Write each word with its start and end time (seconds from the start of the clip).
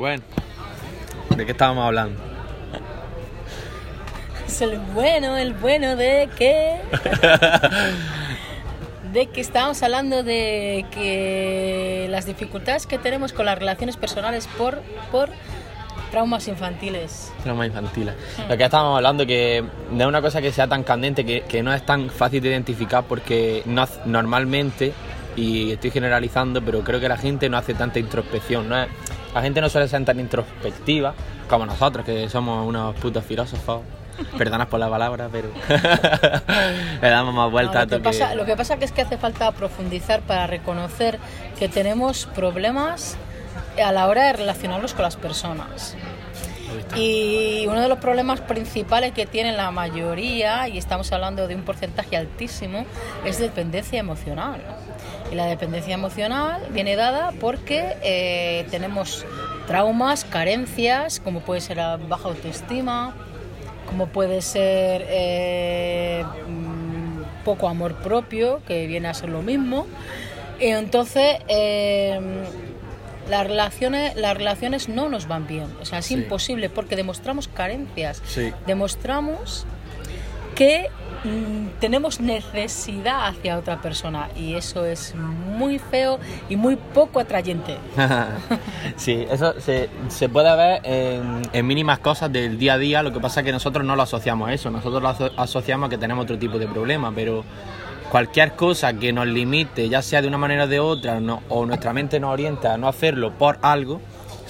Bueno, 0.00 0.22
¿de 1.36 1.44
qué 1.44 1.52
estábamos 1.52 1.84
hablando? 1.84 2.18
Es 4.46 4.62
el 4.62 4.78
bueno, 4.78 5.36
el 5.36 5.52
bueno 5.52 5.94
de 5.94 6.26
que... 6.38 6.76
de 9.12 9.26
que 9.26 9.42
estábamos 9.42 9.82
hablando 9.82 10.22
de 10.22 10.86
que 10.90 12.06
las 12.08 12.24
dificultades 12.24 12.86
que 12.86 12.96
tenemos 12.96 13.34
con 13.34 13.44
las 13.44 13.58
relaciones 13.58 13.98
personales 13.98 14.46
por, 14.56 14.80
por 15.12 15.28
traumas 16.10 16.48
infantiles. 16.48 17.30
Traumas 17.42 17.66
infantiles. 17.66 18.14
Lo 18.48 18.56
que 18.56 18.64
estábamos 18.64 18.96
hablando 18.96 19.26
que 19.26 19.62
de 19.90 20.06
una 20.06 20.22
cosa 20.22 20.40
que 20.40 20.50
sea 20.50 20.66
tan 20.66 20.82
candente 20.82 21.26
que, 21.26 21.42
que 21.42 21.62
no 21.62 21.74
es 21.74 21.84
tan 21.84 22.08
fácil 22.08 22.40
de 22.42 22.48
identificar 22.48 23.04
porque 23.06 23.62
no, 23.66 23.86
normalmente, 24.06 24.94
y 25.36 25.72
estoy 25.72 25.90
generalizando, 25.90 26.62
pero 26.62 26.82
creo 26.82 27.00
que 27.00 27.08
la 27.10 27.18
gente 27.18 27.50
no 27.50 27.58
hace 27.58 27.74
tanta 27.74 27.98
introspección. 27.98 28.66
No 28.66 28.82
es- 28.82 28.88
la 29.34 29.42
gente 29.42 29.60
no 29.60 29.68
suele 29.68 29.88
ser 29.88 30.04
tan 30.04 30.18
introspectiva 30.20 31.14
como 31.48 31.66
nosotros, 31.66 32.04
que 32.04 32.28
somos 32.28 32.66
unos 32.66 32.94
putos 32.96 33.24
filósofos. 33.24 33.82
Perdonad 34.36 34.68
por 34.68 34.78
la 34.78 34.90
palabra, 34.90 35.30
pero 35.32 35.48
le 37.00 37.08
damos 37.08 37.32
más 37.32 37.46
No, 37.46 37.50
vueltas 37.50 37.82
a 37.82 37.86
lo, 37.86 38.02
que 38.02 38.36
lo 38.36 38.44
que 38.44 38.56
pasa 38.56 38.76
que 38.76 38.84
es 38.84 38.92
que 38.92 39.00
hace 39.00 39.16
falta 39.16 39.50
profundizar 39.52 40.20
para 40.20 40.46
reconocer 40.46 41.18
que 41.58 41.70
tenemos 41.70 42.26
problemas 42.26 43.16
a 43.82 43.92
la 43.92 44.06
hora 44.08 44.24
de 44.24 44.34
relacionarnos 44.34 44.92
con 44.92 45.04
las 45.04 45.16
personas. 45.16 45.96
Y 46.96 47.66
uno 47.66 47.80
de 47.80 47.88
los 47.88 47.98
problemas 47.98 48.40
principales 48.40 49.12
que 49.12 49.26
tiene 49.26 49.52
la 49.52 49.70
mayoría, 49.70 50.68
y 50.68 50.78
estamos 50.78 51.10
hablando 51.12 51.46
de 51.46 51.54
un 51.54 51.62
porcentaje 51.62 52.16
altísimo, 52.16 52.84
es 53.24 53.38
dependencia 53.38 53.98
emocional. 53.98 54.60
Y 55.30 55.34
la 55.36 55.46
dependencia 55.46 55.94
emocional 55.94 56.60
viene 56.70 56.96
dada 56.96 57.32
porque 57.40 57.96
eh, 58.02 58.66
tenemos 58.70 59.24
traumas, 59.66 60.24
carencias, 60.24 61.20
como 61.20 61.40
puede 61.40 61.60
ser 61.60 61.76
la 61.76 61.96
baja 61.96 62.28
autoestima, 62.28 63.14
como 63.86 64.08
puede 64.08 64.42
ser 64.42 65.04
eh, 65.08 66.24
mm, 66.48 67.44
poco 67.44 67.68
amor 67.68 67.94
propio, 67.96 68.60
que 68.66 68.86
viene 68.88 69.08
a 69.08 69.14
ser 69.14 69.28
lo 69.28 69.42
mismo. 69.42 69.86
Y 70.58 70.66
entonces, 70.66 71.38
eh, 71.48 72.20
las, 73.28 73.46
relaciones, 73.46 74.16
las 74.16 74.36
relaciones 74.36 74.88
no 74.88 75.08
nos 75.08 75.28
van 75.28 75.46
bien. 75.46 75.66
O 75.80 75.84
sea, 75.84 76.00
es 76.00 76.06
Sí. 76.06 76.14
imposible 76.14 76.68
porque 76.68 76.96
demostramos 76.96 77.46
carencias. 77.46 78.20
Sí. 78.26 78.52
Demostramos 78.66 79.64
que 80.56 80.88
tenemos 81.78 82.20
necesidad 82.20 83.26
hacia 83.28 83.58
otra 83.58 83.80
persona 83.80 84.28
y 84.36 84.54
eso 84.54 84.84
es 84.84 85.14
muy 85.14 85.78
feo 85.78 86.18
y 86.48 86.56
muy 86.56 86.76
poco 86.76 87.20
atrayente. 87.20 87.76
sí, 88.96 89.26
eso 89.30 89.54
se, 89.60 89.88
se 90.08 90.28
puede 90.28 90.54
ver 90.56 90.80
en, 90.84 91.66
mínimas 91.66 91.98
cosas 91.98 92.32
del 92.32 92.58
día 92.58 92.74
a 92.74 92.78
día, 92.78 93.02
lo 93.02 93.12
que 93.12 93.20
pasa 93.20 93.40
es 93.40 93.46
que 93.46 93.52
nosotros 93.52 93.84
no 93.84 93.96
lo 93.96 94.02
asociamos 94.02 94.48
a 94.48 94.52
eso, 94.54 94.70
nosotros 94.70 95.02
lo 95.02 95.08
aso- 95.08 95.32
asociamos 95.36 95.86
a 95.88 95.90
que 95.90 95.98
tenemos 95.98 96.24
otro 96.24 96.38
tipo 96.38 96.58
de 96.58 96.66
problema, 96.66 97.12
pero 97.14 97.44
cualquier 98.10 98.52
cosa 98.52 98.94
que 98.94 99.12
nos 99.12 99.26
limite, 99.26 99.88
ya 99.88 100.02
sea 100.02 100.22
de 100.22 100.28
una 100.28 100.38
manera 100.38 100.64
o 100.64 100.66
de 100.66 100.80
otra, 100.80 101.20
o 101.48 101.66
nuestra 101.66 101.92
mente 101.92 102.18
nos 102.18 102.32
orienta 102.32 102.74
a 102.74 102.78
no 102.78 102.88
hacerlo 102.88 103.32
por 103.32 103.58
algo, 103.62 104.00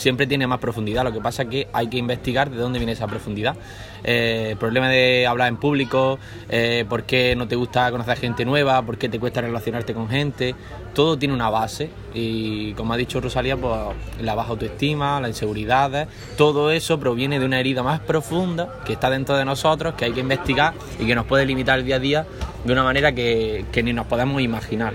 siempre 0.00 0.26
tiene 0.26 0.46
más 0.46 0.58
profundidad, 0.58 1.04
lo 1.04 1.12
que 1.12 1.20
pasa 1.20 1.42
es 1.42 1.48
que 1.48 1.68
hay 1.72 1.88
que 1.88 1.98
investigar 1.98 2.50
de 2.50 2.56
dónde 2.56 2.78
viene 2.78 2.92
esa 2.92 3.06
profundidad. 3.06 3.56
Eh, 4.02 4.56
problema 4.58 4.88
de 4.88 5.26
hablar 5.26 5.48
en 5.48 5.58
público, 5.58 6.18
eh, 6.48 6.84
por 6.88 7.04
qué 7.04 7.36
no 7.36 7.46
te 7.46 7.56
gusta 7.56 7.90
conocer 7.90 8.16
gente 8.16 8.44
nueva, 8.44 8.82
por 8.82 8.96
qué 8.98 9.08
te 9.08 9.20
cuesta 9.20 9.42
relacionarte 9.42 9.92
con 9.94 10.08
gente, 10.08 10.54
todo 10.94 11.18
tiene 11.18 11.34
una 11.34 11.50
base 11.50 11.90
y 12.14 12.72
como 12.74 12.94
ha 12.94 12.96
dicho 12.96 13.20
Rosalía, 13.20 13.56
pues 13.56 13.78
la 14.20 14.34
baja 14.34 14.50
autoestima, 14.50 15.20
las 15.20 15.30
inseguridades, 15.30 16.08
todo 16.36 16.70
eso 16.70 16.98
proviene 16.98 17.38
de 17.38 17.44
una 17.44 17.60
herida 17.60 17.82
más 17.82 18.00
profunda 18.00 18.80
que 18.84 18.94
está 18.94 19.10
dentro 19.10 19.36
de 19.36 19.44
nosotros, 19.44 19.94
que 19.94 20.06
hay 20.06 20.12
que 20.12 20.20
investigar 20.20 20.72
y 20.98 21.06
que 21.06 21.14
nos 21.14 21.26
puede 21.26 21.44
limitar 21.44 21.78
el 21.78 21.84
día 21.84 21.96
a 21.96 22.00
día 22.00 22.26
de 22.64 22.72
una 22.72 22.82
manera 22.82 23.12
que 23.12 23.82
ni 23.84 23.92
nos 23.92 24.06
podemos 24.06 24.40
imaginar. 24.40 24.94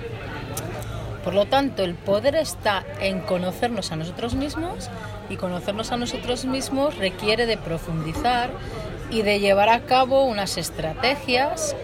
Por 1.26 1.34
lo 1.34 1.48
tanto, 1.48 1.84
el 1.84 1.96
poder 1.96 2.36
está 2.36 2.86
en 3.02 3.20
conocernos 3.20 3.92
a 3.92 3.96
nosotros 3.96 4.36
mismos 4.36 4.92
y 5.28 5.38
conocernos 5.38 5.92
a 5.92 5.98
nosotros 5.98 6.46
mismos 6.46 6.96
requiere 7.00 7.48
de 7.48 7.58
profundizar 7.58 8.52
y 9.10 9.24
de 9.24 9.40
llevar 9.40 9.70
a 9.70 9.82
cabo 9.82 10.24
unas 10.26 10.58
estrategias 10.58 11.76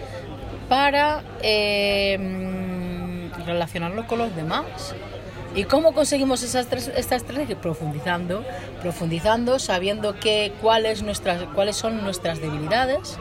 para 0.70 1.24
eh, 1.42 2.20
mm, 2.20 3.46
relacionarlo 3.48 4.06
con 4.06 4.20
los 4.20 4.36
demás. 4.36 4.94
¿Y 5.56 5.64
cómo 5.64 5.94
conseguimos 5.94 6.44
esas 6.44 6.68
tres, 6.68 6.92
estas 6.96 7.24
estrategias? 7.24 7.58
Profundizando, 7.58 8.46
profundizando, 8.80 9.58
sabiendo 9.58 10.20
que, 10.20 10.54
nuestras, 11.04 11.44
cuáles 11.56 11.76
son 11.76 12.04
nuestras 12.04 12.40
debilidades 12.42 13.18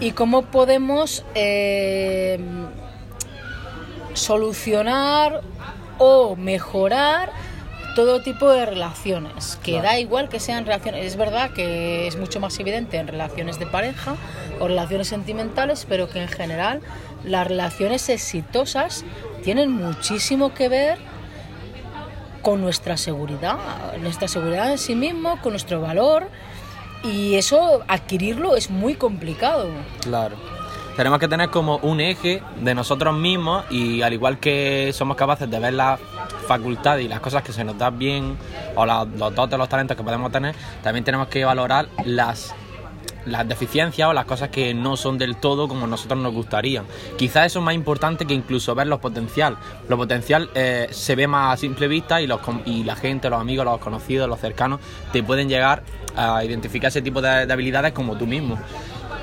y 0.00 0.12
cómo 0.12 0.46
podemos 0.46 1.22
eh, 1.34 2.40
solucionar 4.18 5.40
o 5.98 6.36
mejorar 6.36 7.32
todo 7.94 8.22
tipo 8.22 8.50
de 8.50 8.64
relaciones, 8.64 9.58
que 9.62 9.72
Claro. 9.72 9.88
da 9.88 9.98
igual 9.98 10.28
que 10.28 10.38
sean 10.38 10.64
relaciones, 10.64 11.04
es 11.04 11.16
verdad 11.16 11.50
que 11.50 12.06
es 12.06 12.16
mucho 12.16 12.38
más 12.38 12.58
evidente 12.60 12.96
en 12.98 13.08
relaciones 13.08 13.58
de 13.58 13.66
pareja 13.66 14.14
o 14.60 14.68
relaciones 14.68 15.08
sentimentales, 15.08 15.84
pero 15.88 16.08
que 16.08 16.22
en 16.22 16.28
general 16.28 16.80
las 17.24 17.46
relaciones 17.48 18.08
exitosas 18.08 19.04
tienen 19.42 19.72
muchísimo 19.72 20.54
que 20.54 20.68
ver 20.68 20.98
con 22.42 22.60
nuestra 22.60 22.96
seguridad, 22.96 23.56
nuestra 24.00 24.28
seguridad 24.28 24.70
en 24.70 24.78
sí 24.78 24.94
mismo, 24.94 25.40
con 25.42 25.52
nuestro 25.52 25.80
valor, 25.80 26.28
y 27.02 27.34
eso 27.34 27.82
adquirirlo 27.88 28.54
es 28.56 28.70
muy 28.70 28.94
complicado. 28.94 29.68
Claro. 30.02 30.36
Tenemos 30.98 31.20
que 31.20 31.28
tener 31.28 31.48
como 31.50 31.76
un 31.76 32.00
eje 32.00 32.42
de 32.60 32.74
nosotros 32.74 33.16
mismos 33.16 33.64
y 33.70 34.02
al 34.02 34.12
igual 34.12 34.40
que 34.40 34.90
somos 34.92 35.16
capaces 35.16 35.48
de 35.48 35.60
ver 35.60 35.74
las 35.74 36.00
facultades 36.48 37.04
y 37.04 37.08
las 37.08 37.20
cosas 37.20 37.44
que 37.44 37.52
se 37.52 37.62
nos 37.62 37.78
dan 37.78 37.96
bien 38.00 38.36
o 38.74 38.84
la- 38.84 39.04
los 39.04 39.32
dotes, 39.32 39.56
los 39.56 39.68
talentos 39.68 39.96
que 39.96 40.02
podemos 40.02 40.32
tener, 40.32 40.56
también 40.82 41.04
tenemos 41.04 41.28
que 41.28 41.44
valorar 41.44 41.86
las 42.04 42.52
las 43.26 43.46
deficiencias 43.46 44.08
o 44.08 44.12
las 44.14 44.24
cosas 44.24 44.48
que 44.48 44.72
no 44.72 44.96
son 44.96 45.18
del 45.18 45.36
todo 45.36 45.68
como 45.68 45.86
nosotros 45.86 46.18
nos 46.18 46.32
gustaría. 46.32 46.82
Quizás 47.18 47.46
eso 47.46 47.58
es 47.58 47.64
más 47.64 47.74
importante 47.74 48.24
que 48.24 48.32
incluso 48.32 48.74
ver 48.74 48.86
los 48.86 49.00
potencial. 49.00 49.58
Lo 49.88 49.98
potencial 49.98 50.48
eh, 50.54 50.88
se 50.92 51.14
ve 51.14 51.26
más 51.26 51.52
a 51.52 51.56
simple 51.58 51.88
vista 51.88 52.22
y, 52.22 52.26
los, 52.26 52.40
y 52.64 52.84
la 52.84 52.96
gente, 52.96 53.28
los 53.28 53.38
amigos, 53.40 53.66
los 53.66 53.78
conocidos, 53.80 54.28
los 54.30 54.40
cercanos, 54.40 54.80
te 55.12 55.22
pueden 55.22 55.48
llegar 55.48 55.82
a 56.16 56.42
identificar 56.42 56.88
ese 56.88 57.02
tipo 57.02 57.20
de, 57.20 57.44
de 57.44 57.52
habilidades 57.52 57.92
como 57.92 58.16
tú 58.16 58.26
mismo. 58.26 58.58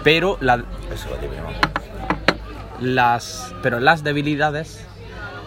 Pero 0.05 0.37
la, 0.39 0.63
las, 2.79 3.53
pero 3.61 3.79
las 3.79 4.03
debilidades, 4.03 4.85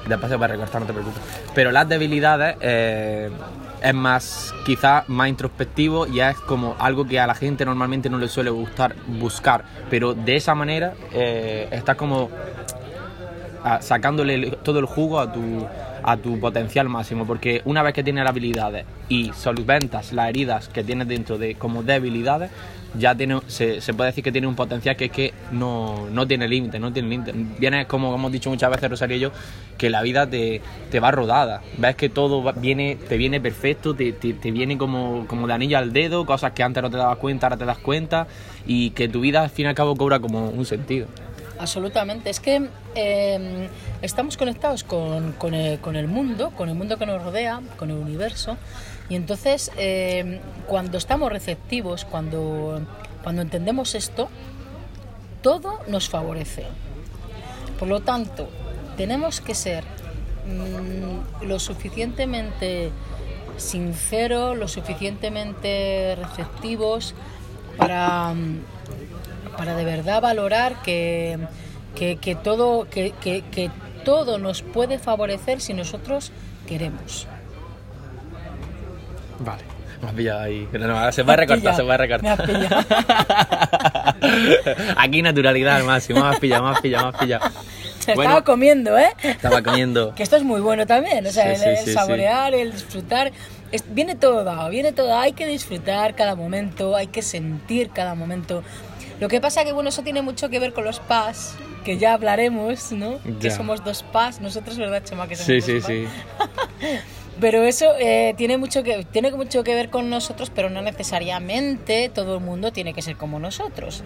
después 0.06 0.30
se 0.30 0.36
va 0.36 0.46
a 0.46 0.48
recortar, 0.48 0.80
no 0.80 0.86
te 0.86 0.92
preocupes. 0.92 1.22
Pero 1.54 1.70
las 1.70 1.88
debilidades 1.88 2.56
eh, 2.60 3.30
es 3.82 3.94
más, 3.94 4.54
quizá 4.66 5.04
más 5.06 5.28
introspectivo 5.28 6.06
y 6.06 6.20
es 6.20 6.36
como 6.41 6.74
algo 6.78 7.06
que 7.06 7.20
a 7.20 7.26
la 7.26 7.34
gente 7.34 7.64
normalmente 7.64 8.10
no 8.10 8.19
le 8.19 8.28
suele 8.28 8.50
gustar 8.50 8.94
buscar. 9.06 9.64
Pero 9.91 10.14
de 10.14 10.36
esa 10.36 10.54
manera 10.54 10.94
eh, 11.12 11.69
estás 11.70 11.96
como 11.96 12.28
a- 13.64 13.80
sacándole 13.82 14.50
todo 14.62 14.78
el 14.80 14.86
jugo 14.86 15.20
a 15.20 15.32
tu, 15.32 15.66
a 16.10 16.16
tu 16.16 16.41
potencial 16.41 16.88
máximo. 16.88 17.26
Porque 17.26 17.62
una 17.64 17.82
vez 17.82 17.92
que 17.94 18.02
tienes 18.02 18.24
las 18.24 18.30
habilidades 18.30 18.86
y 19.08 19.30
solventas 19.34 20.12
las 20.12 20.28
heridas 20.28 20.69
que 20.69 20.82
tienes 20.82 21.08
dentro 21.08 21.38
de 21.38 21.54
como 21.54 21.82
debilidades, 21.82 22.50
ya 22.98 23.14
tiene, 23.14 23.41
se, 23.48 23.82
se 23.82 23.92
puede 23.92 24.10
decir 24.10 24.24
que 24.24 24.32
tiene 24.32 24.46
un 24.46 24.54
potencial 24.54 24.96
que 24.96 25.06
es 25.06 25.10
que 25.10 25.34
no, 25.52 26.08
no 26.10 26.26
tiene 26.26 26.48
límite, 26.48 26.78
no 26.78 26.92
tiene 26.92 27.08
límite. 27.08 27.32
Viene 27.58 27.86
como 27.86 28.14
hemos 28.14 28.32
dicho 28.32 28.48
muchas 28.48 28.70
veces 28.70 28.88
Rosario 28.88 29.16
y 29.16 29.20
yo, 29.20 29.30
que 29.76 29.91
la 29.91 30.00
vida 30.02 30.26
te, 30.26 30.62
te 30.91 30.98
va 30.98 31.10
rodada. 31.10 31.60
Ves 31.76 31.96
que 31.96 32.08
todo 32.08 32.52
viene, 32.54 32.96
te 32.96 33.19
viene 33.19 33.40
perfecto, 33.40 33.94
te, 33.94 34.12
te, 34.12 34.32
te 34.32 34.50
viene 34.50 34.78
como, 34.78 35.26
como 35.26 35.46
de 35.46 35.52
anillo 35.52 35.76
al 35.76 35.93
dedo, 35.93 36.25
cosas 36.25 36.52
que 36.52 36.62
antes 36.62 36.82
no 36.82 36.90
te 36.90 36.96
dabas 36.96 37.19
cuenta, 37.19 37.46
ahora 37.46 37.58
te 37.58 37.66
das 37.66 37.78
cuenta, 37.78 38.26
y 38.66 38.90
que 38.90 39.08
tu 39.08 39.20
vida 39.20 39.43
al 39.43 39.50
fin 39.50 39.66
y 39.66 39.69
al 39.69 39.75
cabo 39.75 39.94
cobra 39.94 40.19
como 40.19 40.49
un 40.49 40.64
sentido. 40.64 41.08
Absolutamente. 41.58 42.31
Es 42.31 42.40
que 42.40 42.69
eh, 42.94 43.69
estamos 44.02 44.37
conectados 44.37 44.84
con, 44.84 45.32
con 45.32 45.55
el, 45.55 46.08
mundo, 46.08 46.50
con 46.50 46.69
el 46.69 46.75
mundo 46.75 46.99
que 46.99 47.06
nos 47.06 47.22
rodea, 47.22 47.60
con 47.76 47.90
el 47.90 47.96
universo. 47.96 48.56
Y 49.08 49.16
entonces, 49.16 49.70
eh, 49.76 50.40
cuando 50.66 50.99
estamos 50.99 51.32
receptivos, 51.32 52.05
cuando, 52.05 52.81
cuando 53.22 53.43
entendemos 53.43 53.94
esto, 53.94 54.28
todo 55.43 55.81
nos 55.88 56.08
favorece. 56.08 56.66
Por 57.78 57.88
lo 57.88 58.00
tanto, 58.00 58.49
tenemos 58.96 59.40
que 59.40 59.55
ser 59.55 59.84
mm, 60.46 61.46
lo 61.46 61.58
suficientemente 61.58 62.90
sinceros, 63.56 64.56
lo 64.56 64.69
suficientemente 64.69 66.16
receptivos 66.16 67.14
para, 67.76 68.34
para 69.58 69.75
de 69.76 69.84
verdad 69.84 70.22
valorar 70.22 70.81
que, 70.82 71.38
que, 71.94 72.16
que 72.16 72.34
todo, 72.34 72.88
que, 72.88 73.12
que- 73.20 73.70
todo 74.05 74.38
nos 74.38 74.62
puede 74.62 74.99
favorecer 74.99 75.60
si 75.60 75.75
nosotros 75.75 76.32
queremos. 76.66 77.26
Vale. 79.40 79.62
Me 80.00 80.08
has 80.08 80.14
pillado 80.14 80.40
ahí. 80.43 80.69
No, 80.72 81.12
se 81.12 81.25
puede 81.25 81.37
recortar, 81.38 81.75
se 81.76 81.82
puede 81.82 81.99
recortar. 81.99 82.46
Me 82.49 82.66
has. 82.66 82.87
Aquí 84.96 85.20
naturalidad 85.22 85.76
al 85.76 85.84
máximo. 85.84 86.20
Me 86.22 86.28
has 86.28 86.38
pillado, 86.38 86.64
me 86.64 86.70
has 86.70 86.81
pillado, 86.81 87.05
me 87.06 87.10
has 87.10 87.20
pillado. 87.22 87.50
Bueno. 88.14 88.22
Estaba 88.22 88.43
comiendo, 88.43 88.96
¿eh? 88.96 89.10
Estaba 89.22 89.62
comiendo. 89.62 90.14
Que 90.16 90.22
esto 90.22 90.37
es 90.37 90.43
muy 90.43 90.62
bueno 90.62 90.87
también, 90.87 91.26
o 91.26 91.31
sea, 91.31 91.44
Sí, 91.44 91.50
el, 91.50 91.58
sí, 91.58 91.64
el 91.69 91.76
sí, 91.76 91.84
sí. 91.84 91.93
saborear, 91.93 92.55
el 92.55 92.72
disfrutar, 92.72 93.32
es- 93.73 93.85
viene 93.94 94.15
todo 94.15 94.44
dado, 94.44 94.69
viene 94.70 94.93
todo 94.93 95.06
dado, 95.09 95.20
hay 95.20 95.32
que 95.32 95.47
disfrutar 95.47 96.15
cada 96.15 96.35
momento, 96.35 96.97
hay 96.97 97.06
que 97.09 97.23
sentir 97.23 97.91
cada 97.91 98.15
momento. 98.15 98.62
Lo 99.20 99.29
que 99.29 99.41
pasa 99.41 99.65
que, 99.65 99.73
bueno, 99.73 99.88
eso 99.88 100.03
tiene 100.03 100.23
mucho 100.23 100.49
que 100.49 100.59
ver 100.61 100.73
con 100.73 100.85
los 100.85 101.00
PAS, 101.00 101.56
que 101.85 101.99
ya 101.99 102.12
hablaremos, 102.15 102.93
¿no? 102.93 103.19
Que 103.41 103.50
somos 103.50 103.82
dos 103.85 104.03
PAS, 104.05 104.41
nosotros, 104.41 104.76
¿verdad, 104.79 105.03
Chema? 105.05 105.26
Que 105.26 105.37
somos 105.37 105.65
Sí, 105.65 105.73
dos 105.73 105.85
sí, 105.85 106.06
PAS? 106.06 106.88
sí. 106.88 106.99
Pero 107.41 107.62
eso 107.62 107.87
eh, 108.00 108.35
tiene, 108.37 108.59
mucho 108.59 108.82
que, 108.82 109.05
tiene 109.05 109.31
mucho 109.31 109.62
que 109.62 109.73
ver 109.75 109.91
con 109.91 110.11
nosotros, 110.11 110.50
pero 110.53 110.70
no 110.70 110.82
necesariamente 110.82 112.09
todo 112.12 112.38
el 112.38 112.41
mundo 112.44 112.73
tiene 112.73 112.94
que 112.94 113.00
ser 113.00 113.17
como 113.17 113.38
nosotros. 113.38 114.03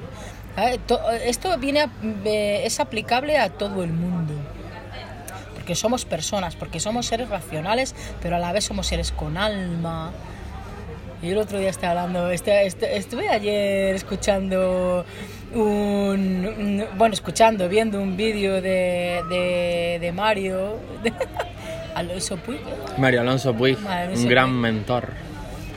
Esto 1.25 1.57
viene 1.59 1.81
a- 1.81 1.91
eh, 2.27 2.63
es 2.67 2.79
aplicable 2.79 3.39
a 3.39 3.49
todo 3.49 3.85
el 3.85 3.93
mundo. 3.93 4.35
Porque 5.73 5.81
somos 5.81 6.05
personas, 6.05 6.55
porque 6.55 6.81
somos 6.81 7.07
seres 7.07 7.31
racionales, 7.31 7.95
pero 8.21 8.37
a 8.37 8.39
la 8.39 8.53
vez 8.53 8.65
somos 8.65 8.87
seres 8.87 9.11
con 9.11 9.39
alma. 9.39 10.11
Y 11.23 11.31
el 11.31 11.39
otro 11.39 11.59
día 11.59 11.71
estaba 11.71 12.03
hablando, 12.03 12.31
este- 12.31 12.67
este- 12.67 12.95
estuve 12.99 13.31
ayer 13.31 13.95
escuchando 13.95 15.07
un, 15.55 16.85
bueno, 16.99 17.15
escuchando, 17.15 17.71
viendo 17.71 18.03
un 18.03 18.19
vídeo 18.19 18.61
de, 18.61 19.23
de, 19.31 19.99
de 19.99 20.13
Mario, 20.13 20.77
de 21.03 21.11
Alonso 21.95 22.37
Puig, 22.37 22.61
Mario 22.99 23.23
Alonso 23.23 23.55
Puig, 23.55 23.79
Mario 23.79 24.03
Alonso 24.09 24.23
un 24.25 24.29
gran 24.29 24.51
Puig. 24.51 24.61
mentor. 24.61 25.09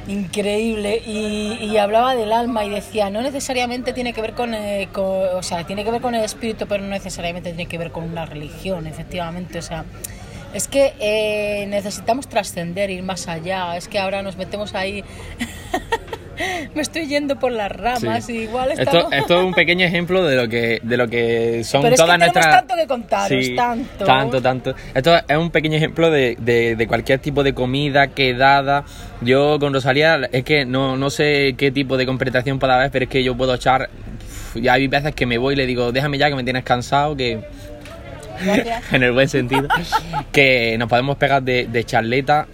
Increíble. 0.07 1.01
Y, 1.05 1.77
hablaba 1.77 2.15
del 2.15 2.31
alma 2.31 2.63
y 2.63 2.69
decía 2.69 3.09
no 3.09 3.21
necesariamente 3.21 3.93
tiene 3.93 4.13
que 4.13 4.21
ver 4.21 4.33
con, 4.33 4.53
eh, 4.53 4.87
con- 4.93 5.35
o 5.35 5.43
sea 5.43 5.65
tiene 5.65 5.83
que 5.83 5.91
ver 5.91 6.01
con 6.01 6.15
el 6.15 6.23
espíritu 6.23 6.67
pero 6.67 6.83
no 6.83 6.89
necesariamente 6.89 7.49
tiene 7.49 7.67
que 7.67 7.77
ver 7.77 7.91
con 7.91 8.03
una 8.05 8.25
religión 8.25 8.87
efectivamente. 8.87 9.59
O 9.59 9.61
sea 9.61 9.85
es 10.53 10.69
que 10.69 10.93
eh, 10.99 11.65
necesitamos 11.67 12.29
trascender 12.29 12.89
ir 12.89 13.03
más 13.03 13.27
allá. 13.27 13.75
Es 13.75 13.89
que 13.89 13.99
ahora 13.99 14.23
nos 14.23 14.37
metemos 14.37 14.73
ahí 14.73 15.03
me 16.75 16.81
estoy 16.81 17.07
yendo 17.07 17.37
por 17.37 17.51
las 17.51 17.71
ramas 17.71 18.25
Sí. 18.25 18.33
y 18.33 18.41
igual 18.43 18.71
Esto, 18.71 18.81
estamos 18.83 19.13
esto 19.13 19.39
es 19.39 19.45
un 19.45 19.53
pequeño 19.53 19.85
ejemplo 19.85 20.23
de 20.23 20.35
lo 20.35 20.47
que, 20.49 20.79
de 20.83 20.97
lo 20.97 21.07
que 21.07 21.63
son 21.63 21.81
Pero 21.81 21.95
es 21.95 21.99
que 22.01 22.05
todas 22.05 22.19
nuestras. 22.19 22.45
tanto 22.49 22.75
que 22.75 22.87
contaros, 22.87 23.55
tanto. 23.55 24.05
Tanto, 24.05 24.41
tanto. 24.41 24.75
Esto 24.93 25.15
es 25.27 25.37
un 25.37 25.51
pequeño 25.51 25.77
ejemplo 25.77 26.09
de, 26.11 26.35
de- 26.39 26.75
de 26.75 26.87
cualquier 26.87 27.19
tipo 27.19 27.43
de 27.43 27.53
comida, 27.53 28.07
quedada. 28.07 28.83
Yo 29.21 29.57
con 29.59 29.73
Rosalía, 29.73 30.21
es 30.31 30.43
que 30.43 30.65
no, 30.65 30.97
no 30.97 31.09
sé 31.09 31.55
qué 31.57 31.71
tipo 31.71 31.97
de 31.97 32.05
completación 32.05 32.59
pueda 32.59 32.75
haber, 32.75 32.91
pero 32.91 33.03
es 33.05 33.09
que 33.09 33.23
yo 33.23 33.35
puedo 33.35 33.53
echar. 33.55 33.89
Ya 34.55 34.73
hay 34.73 34.87
veces 34.87 35.13
que 35.15 35.25
me 35.25 35.37
voy 35.37 35.53
y 35.53 35.57
le 35.57 35.65
digo, 35.65 35.91
déjame 35.91 36.17
ya 36.17 36.29
que 36.29 36.35
me 36.35 36.43
tienes 36.43 36.63
cansado, 36.63 37.15
que. 37.15 37.39
Gracias. 38.43 38.83
en 38.93 39.03
el 39.03 39.11
buen 39.13 39.29
sentido. 39.29 39.67
que 40.31 40.77
nos 40.77 40.89
podemos 40.89 41.15
pegar 41.17 41.41
de, 41.43 41.67
de 41.67 41.83
charleta 41.85 42.47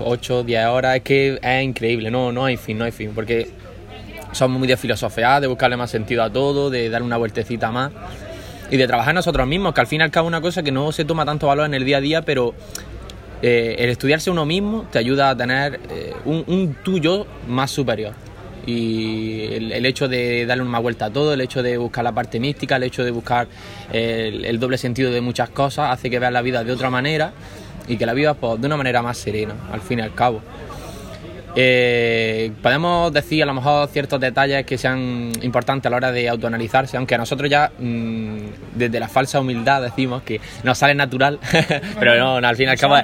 8, 0.00 0.44
10 0.44 0.66
horas. 0.66 0.96
Es 0.96 1.02
que 1.02 1.38
es 1.40 1.64
increíble, 1.64 2.10
no, 2.10 2.32
no 2.32 2.44
hay 2.44 2.56
fin, 2.56 2.78
no 2.78 2.84
hay 2.84 2.92
fin. 2.92 3.12
Porque 3.14 3.48
somos 4.32 4.58
muy 4.58 4.68
de 4.68 4.76
de 5.40 5.46
buscarle 5.46 5.76
más 5.76 5.90
sentido 5.90 6.22
a 6.22 6.30
todo, 6.30 6.70
de 6.70 6.90
dar 6.90 7.02
una 7.02 7.16
vueltecita 7.16 7.70
más. 7.70 7.92
Y 8.70 8.76
de 8.76 8.86
trabajar 8.86 9.14
nosotros 9.14 9.46
mismos, 9.46 9.72
que 9.72 9.80
al 9.80 9.86
fin 9.86 10.00
y 10.00 10.04
al 10.04 10.10
cabo 10.10 10.26
es 10.26 10.28
una 10.28 10.40
cosa 10.42 10.62
que 10.62 10.70
no 10.70 10.92
se 10.92 11.04
toma 11.04 11.24
tanto 11.24 11.46
valor 11.46 11.66
en 11.66 11.74
el 11.74 11.84
día 11.84 11.96
a 11.96 12.00
día, 12.00 12.22
pero 12.22 12.54
eh, 13.40 13.76
el 13.78 13.88
estudiarse 13.88 14.30
uno 14.30 14.44
mismo 14.44 14.86
te 14.92 14.98
ayuda 14.98 15.30
a 15.30 15.36
tener 15.36 15.80
eh, 15.90 16.12
un, 16.26 16.44
un 16.46 16.74
tuyo 16.84 17.26
más 17.46 17.70
superior. 17.70 18.12
Y 18.66 19.44
el, 19.54 19.86
hecho 19.86 20.08
de 20.08 20.44
darle 20.44 20.62
una 20.62 20.78
vuelta 20.78 21.06
a 21.06 21.10
todo, 21.10 21.32
el 21.32 21.40
hecho 21.40 21.62
de 21.62 21.78
buscar 21.78 22.04
la 22.04 22.12
parte 22.12 22.38
mística, 22.38 22.76
el 22.76 22.82
hecho 22.82 23.02
de 23.02 23.10
buscar 23.10 23.48
el 23.90 24.60
doble 24.60 24.76
sentido 24.76 25.10
de 25.10 25.22
muchas 25.22 25.48
cosas, 25.48 25.90
hace 25.90 26.10
que 26.10 26.18
veas 26.18 26.32
la 26.32 26.42
vida 26.42 26.62
de 26.62 26.72
otra 26.72 26.90
manera 26.90 27.32
y 27.88 27.96
que 27.96 28.06
la 28.06 28.14
vivas 28.14 28.36
pues, 28.38 28.60
de 28.60 28.66
una 28.66 28.76
manera 28.76 29.02
más 29.02 29.18
serena, 29.18 29.54
al 29.72 29.80
fin 29.80 29.98
y 29.98 30.02
al 30.02 30.14
cabo. 30.14 30.40
Eh, 31.60 32.52
podemos 32.62 33.12
decir 33.12 33.42
a 33.42 33.46
lo 33.46 33.54
mejor 33.54 33.88
ciertos 33.88 34.20
detalles 34.20 34.64
que 34.64 34.78
sean 34.78 35.32
importantes 35.42 35.86
a 35.86 35.90
la 35.90 35.96
hora 35.96 36.12
de 36.12 36.28
autoanalizarse, 36.28 36.96
aunque 36.96 37.16
a 37.16 37.18
nosotros 37.18 37.50
ya 37.50 37.72
mm, 37.78 38.36
desde 38.76 39.00
la 39.00 39.08
falsa 39.08 39.40
humildad 39.40 39.82
decimos 39.82 40.22
que 40.22 40.40
nos 40.62 40.78
sale 40.78 40.94
natural, 40.94 41.40
pero 41.98 42.16
no, 42.16 42.40
no, 42.40 42.46
al 42.46 42.54
fin 42.54 42.66
y 42.66 42.70
al 42.70 42.78
cabo 42.78 42.96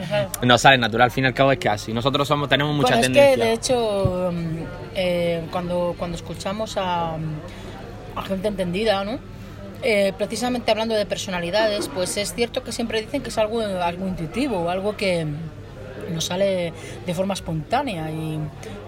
Nos 0.43 0.61
sale, 0.61 0.79
natural, 0.79 1.07
al 1.07 1.11
fin 1.11 1.25
y 1.25 1.27
al 1.27 1.35
cabo 1.35 1.51
es 1.51 1.59
que 1.59 1.69
así. 1.69 1.93
Nosotros 1.93 2.29
somos, 2.29 2.49
tenemos 2.49 2.77
mucha 2.77 2.97
Bueno, 2.97 3.03
tendencia. 3.03 3.33
Es 3.33 3.37
que 3.39 3.45
de 3.45 3.53
hecho, 3.55 4.31
mm, 4.33 4.57
eh, 4.95 5.43
cuando, 5.51 5.97
cuando 5.99 6.17
escuchamos 6.17 6.77
a, 6.77 7.15
a 7.15 8.23
gente 8.23 8.49
entendida, 8.49 9.05
¿no? 9.05 9.19
Eh, 9.85 10.15
precisamente 10.17 10.71
hablando 10.71 10.95
de 10.95 11.05
personalidades, 11.05 11.89
pues 11.89 12.17
es 12.17 12.35
cierto 12.35 12.65
que 12.65 12.73
siempre 12.73 13.03
dicen 13.03 13.23
que 13.23 13.29
es 13.29 13.37
algo, 13.37 13.61
algo 13.61 14.09
intuitivo, 14.09 14.71
algo 14.71 14.97
que 14.97 15.27
nos 16.11 16.25
sale 16.27 16.73
de 17.07 17.15
forma 17.15 17.35
espontánea 17.35 18.11
y 18.11 18.39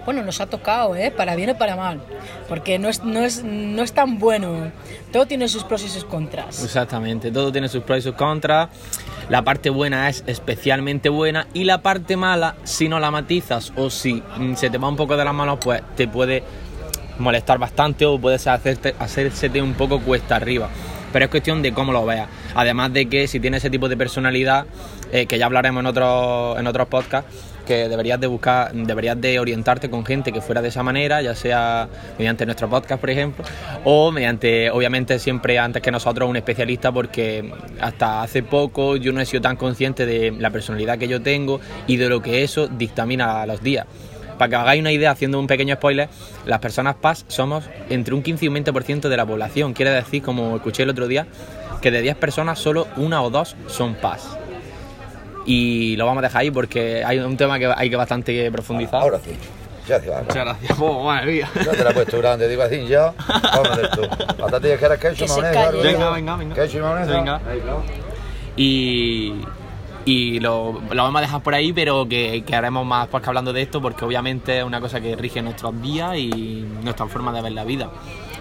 bueno, 0.05 0.23
nos 0.23 0.41
ha 0.41 0.47
tocado, 0.47 0.95
¿eh? 0.95 1.11
para 1.11 1.35
bien 1.35 1.51
o 1.51 1.57
para 1.57 1.75
mal, 1.75 2.01
porque 2.47 2.79
no 2.79 2.89
es, 2.89 3.03
no 3.03 3.23
es, 3.23 3.43
no 3.43 3.83
es 3.83 3.93
tan 3.93 4.17
bueno, 4.19 4.71
todo 5.11 5.25
tiene 5.25 5.47
sus 5.49 5.63
pros 5.63 5.83
y 5.83 5.89
sus 5.89 6.03
contras. 6.03 6.63
Exactamente, 6.63 7.31
todo 7.31 7.51
tiene 7.51 7.69
sus 7.69 7.83
pros 7.83 7.99
y 7.99 8.01
sus 8.01 8.15
contras. 8.15 8.69
La 9.29 9.43
parte 9.43 9.69
buena 9.69 10.09
es 10.09 10.23
especialmente 10.25 11.09
buena 11.09 11.47
y 11.53 11.65
la 11.65 11.81
parte 11.81 12.15
mala, 12.15 12.55
si 12.63 12.87
no 12.87 12.99
la 12.99 13.11
matizas 13.11 13.73
o 13.75 13.89
si 13.89 14.23
mm, 14.37 14.55
se 14.55 14.69
te 14.69 14.77
va 14.77 14.87
un 14.87 14.95
poco 14.95 15.17
de 15.17 15.25
las 15.25 15.33
manos, 15.33 15.59
pues 15.61 15.81
te 15.95 16.07
puede 16.07 16.43
molestar 17.19 17.57
bastante 17.57 18.05
o 18.05 18.19
puedes 18.19 18.47
hacerte, 18.47 18.95
hacérsete 18.99 19.61
un 19.61 19.73
poco 19.73 19.99
cuesta 19.99 20.35
arriba. 20.37 20.69
Pero 21.13 21.25
es 21.25 21.31
cuestión 21.31 21.61
de 21.61 21.73
cómo 21.73 21.91
lo 21.91 22.05
veas. 22.05 22.27
Además 22.55 22.93
de 22.93 23.07
que 23.07 23.27
si 23.27 23.39
tienes 23.39 23.63
ese 23.63 23.69
tipo 23.69 23.89
de 23.89 23.97
personalidad, 23.97 24.65
eh, 25.11 25.25
que 25.25 25.37
ya 25.37 25.45
hablaremos 25.45 25.81
en 25.81 25.87
otros, 25.87 26.59
en 26.59 26.67
otros 26.67 26.87
podcasts, 26.87 27.31
que 27.67 27.89
deberías 27.89 28.19
de 28.19 28.27
buscar, 28.27 28.73
deberías 28.73 29.19
de 29.19 29.39
orientarte 29.39 29.89
con 29.89 30.05
gente 30.05 30.31
que 30.31 30.41
fuera 30.41 30.61
de 30.61 30.69
esa 30.69 30.83
manera, 30.83 31.21
ya 31.21 31.35
sea 31.35 31.89
mediante 32.17 32.45
nuestro 32.45 32.69
podcast, 32.69 32.99
por 32.99 33.09
ejemplo, 33.09 33.43
o 33.83 34.11
mediante, 34.11 34.71
obviamente, 34.71 35.19
siempre 35.19 35.59
antes 35.59 35.81
que 35.81 35.91
nosotros, 35.91 36.29
un 36.29 36.37
especialista, 36.37 36.91
porque 36.91 37.51
hasta 37.81 38.23
hace 38.23 38.41
poco 38.41 38.95
yo 38.95 39.11
no 39.11 39.19
he 39.19 39.25
sido 39.25 39.41
tan 39.41 39.57
consciente 39.57 40.05
de 40.05 40.31
la 40.31 40.49
personalidad 40.49 40.97
que 40.97 41.09
yo 41.09 41.21
tengo 41.21 41.59
y 41.87 41.97
de 41.97 42.07
lo 42.07 42.21
que 42.21 42.43
eso 42.43 42.67
dictamina 42.67 43.41
a 43.41 43.45
los 43.45 43.61
días. 43.61 43.85
Para 44.37 44.49
que 44.49 44.55
os 44.55 44.61
hagáis 44.61 44.81
una 44.81 44.91
idea, 44.91 45.11
haciendo 45.11 45.39
un 45.39 45.47
pequeño 45.47 45.75
spoiler, 45.75 46.09
las 46.45 46.59
personas 46.59 46.95
PAS 46.95 47.25
somos 47.27 47.65
entre 47.89 48.13
un 48.13 48.21
15 48.21 48.45
y 48.45 48.47
un 48.47 48.55
20% 48.55 49.09
de 49.09 49.17
la 49.17 49.25
población. 49.25 49.73
Quiere 49.73 49.91
decir, 49.91 50.21
como 50.21 50.55
escuché 50.55 50.83
el 50.83 50.89
otro 50.89 51.07
día, 51.07 51.27
que 51.81 51.91
de 51.91 52.01
10 52.01 52.15
personas 52.17 52.59
solo 52.59 52.87
una 52.97 53.21
o 53.21 53.29
dos 53.29 53.55
son 53.67 53.95
PAS. 53.95 54.37
Y 55.45 55.95
lo 55.95 56.05
vamos 56.05 56.23
a 56.23 56.27
dejar 56.27 56.41
ahí 56.41 56.51
porque 56.51 57.03
hay 57.05 57.19
un 57.19 57.37
tema 57.37 57.57
que 57.57 57.71
hay 57.73 57.89
que 57.89 57.95
bastante 57.95 58.51
profundizar. 58.51 59.01
Ahora 59.01 59.19
sí. 59.23 59.31
Ya 59.87 59.99
te 59.99 60.09
va. 60.09 60.21
Muchas 60.21 60.35
gracias. 60.35 60.77
Oh, 60.79 61.03
madre 61.05 61.31
mía. 61.31 61.49
Ya 61.55 61.71
te 61.71 61.83
la 61.83 61.91
he 61.91 61.93
puesto 61.93 62.17
grande, 62.17 62.47
digo 62.47 62.61
así 62.61 62.85
ya. 62.87 63.13
Vamos 63.53 63.69
a 63.69 63.75
ver 63.75 63.89
tú. 63.91 64.01
Patatillas 64.37 64.79
que 64.79 64.87
calle. 64.99 65.71
Rubén. 65.71 65.83
Venga, 65.83 66.09
venga, 66.11 66.35
venga. 66.35 66.55
Venga. 67.05 67.41
Ahí, 67.49 67.59
claro. 67.61 67.83
Y, 68.57 69.33
y 70.07 70.39
lo, 70.39 70.81
lo 70.89 71.03
vamos 71.03 71.19
a 71.19 71.21
dejar 71.21 71.43
por 71.43 71.53
ahí, 71.53 71.73
pero 71.73 72.07
que, 72.07 72.41
que 72.47 72.55
haremos 72.55 72.85
más 72.85 73.07
podcast 73.07 73.27
hablando 73.27 73.51
de 73.51 73.61
esto 73.61 73.81
porque 73.81 74.05
obviamente 74.05 74.59
es 74.59 74.63
una 74.63 74.79
cosa 74.79 75.01
que 75.01 75.17
rige 75.17 75.41
nuestros 75.41 75.81
días 75.81 76.15
y 76.15 76.65
nuestra 76.81 77.07
forma 77.07 77.33
de 77.33 77.41
ver 77.41 77.51
la 77.51 77.65
vida. 77.65 77.91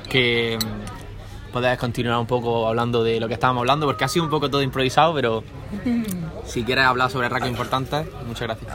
Que 0.09 0.57
mm, 0.65 1.53
podés 1.53 1.77
continuar 1.77 2.21
un 2.21 2.27
poco 2.27 2.69
hablando 2.69 3.03
de 3.03 3.19
lo 3.19 3.27
que 3.27 3.35
estábamos 3.35 3.63
hablando 3.63 3.85
porque 3.85 4.05
ha 4.05 4.09
sido 4.09 4.25
un 4.25 4.31
poco 4.31 4.49
todo 4.49 4.63
improvisado, 4.63 5.13
pero 5.13 5.43
si 6.47 6.63
quieres 6.63 6.85
hablar 6.85 7.11
sobre 7.11 7.29
rasgos 7.29 7.51
importantes, 7.51 8.07
muchas 8.29 8.43
gracias. 8.43 8.73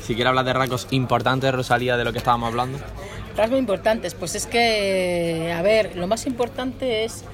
Si 0.00 0.14
quieres 0.14 0.30
hablar 0.30 0.46
de 0.46 0.54
rasgos 0.54 0.86
importantes, 0.90 1.54
Rosalía, 1.54 1.98
de 1.98 2.04
lo 2.04 2.12
que 2.12 2.18
estábamos 2.18 2.48
hablando. 2.48 2.78
Rasgos 3.36 3.58
importantes, 3.58 4.14
pues 4.14 4.34
es 4.34 4.46
que, 4.46 5.54
a 5.54 5.60
ver, 5.60 5.94
lo 5.94 6.06
más 6.06 6.26
importante 6.26 7.04
es 7.04 7.26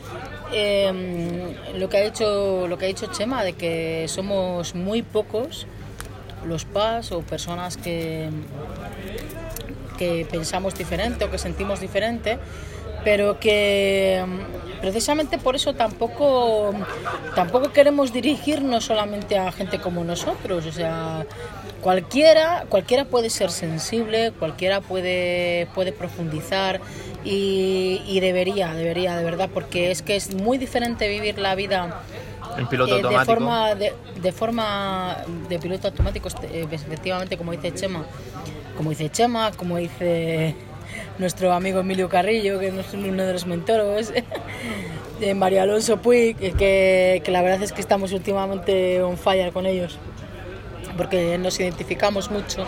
eh, 0.54 1.56
lo 1.76 1.88
que 1.88 1.98
ha 1.98 2.00
dicho 2.00 2.68
lo 2.68 2.78
que 2.78 2.84
ha 2.84 2.88
dicho 2.88 3.06
Chema 3.06 3.42
de 3.42 3.54
que 3.54 4.06
somos 4.08 4.74
muy 4.74 5.02
pocos 5.02 5.66
los 6.46 6.64
PAS 6.64 7.12
o 7.12 7.22
personas 7.22 7.76
que 7.76 8.28
que 9.96 10.26
pensamos 10.30 10.74
diferente 10.74 11.24
o 11.24 11.30
que 11.30 11.38
sentimos 11.38 11.80
diferente, 11.80 12.38
pero 13.04 13.38
que 13.38 14.24
mm, 14.26 14.80
precisamente 14.80 15.38
por 15.38 15.56
eso 15.56 15.74
tampoco 15.74 16.72
tampoco 17.34 17.72
queremos 17.72 18.12
dirigirnos 18.12 18.84
solamente 18.84 19.38
a 19.38 19.52
gente 19.52 19.78
como 19.80 20.04
nosotros, 20.04 20.66
o 20.66 20.72
sea, 20.72 21.26
cualquiera 21.80 22.66
cualquiera 22.68 23.04
puede 23.04 23.30
ser 23.30 23.50
sensible, 23.50 24.32
cualquiera 24.32 24.80
puede 24.80 25.68
puede 25.74 25.92
profundizar 25.92 26.80
y, 27.24 28.02
y 28.06 28.20
debería, 28.20 28.72
debería 28.74 29.16
de 29.16 29.24
verdad, 29.24 29.48
porque 29.52 29.90
es 29.90 30.02
que 30.02 30.16
es 30.16 30.34
muy 30.34 30.58
diferente 30.58 31.08
vivir 31.08 31.38
la 31.38 31.54
vida 31.54 32.02
En 32.58 32.66
piloto 32.66 32.92
eh, 32.92 32.98
de 32.98 33.02
automático. 33.04 33.34
forma 33.34 33.74
de, 33.74 33.94
de 34.20 34.32
forma 34.32 35.16
de 35.48 35.58
piloto 35.58 35.88
automático 35.88 36.28
este, 36.28 36.46
eh, 36.46 36.68
efectivamente 36.70 37.36
como 37.36 37.52
dice 37.52 37.72
Chema 37.72 38.04
como 38.76 38.90
dice 38.90 39.08
Chema, 39.10 39.52
como 39.52 39.76
dice 39.76 40.54
nuestro 41.18 41.52
amigo 41.52 41.80
Emilio 41.80 42.08
Carrillo, 42.08 42.58
que 42.58 42.68
es 42.68 42.92
uno 42.92 43.24
de 43.24 43.32
los 43.32 43.46
mentores, 43.46 44.12
de 45.20 45.34
María 45.34 45.62
Alonso 45.62 45.98
Puig, 45.98 46.36
que, 46.36 47.22
que 47.24 47.30
la 47.30 47.42
verdad 47.42 47.62
es 47.62 47.72
que 47.72 47.80
estamos 47.80 48.12
últimamente 48.12 49.00
on 49.02 49.16
fire 49.16 49.52
con 49.52 49.66
ellos, 49.66 49.98
porque 50.96 51.38
nos 51.38 51.58
identificamos 51.60 52.30
mucho. 52.30 52.66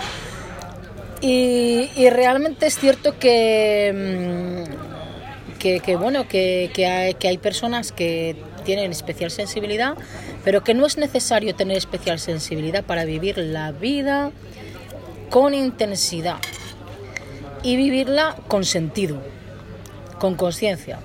Y, 1.21 2.09
realmente 2.11 2.67
es 2.67 2.79
cierto 2.79 3.19
que, 3.19 4.65
mm, 4.67 5.79
que, 5.81 5.97
bueno, 5.97 6.29
que, 6.29 6.71
que 6.75 6.87
hay, 6.87 7.15
que 7.15 7.29
hay 7.29 7.39
personas 7.39 7.93
que 7.93 8.37
tienen 8.65 8.91
especial 8.91 9.31
sensibilidad, 9.31 9.97
pero 10.45 10.63
que 10.63 10.75
no 10.75 10.87
es 10.87 10.99
necesario 10.99 11.55
tener 11.55 11.77
especial 11.77 12.19
sensibilidad 12.19 12.85
para 12.85 13.05
vivir 13.05 13.39
la 13.39 13.73
vida 13.73 14.33
con 15.31 15.55
intensidad 15.55 16.39
y 17.63 17.77
vivirla 17.77 18.37
con 18.49 18.65
sentido, 18.65 19.21
con 20.19 20.35
conciencia. 20.35 21.01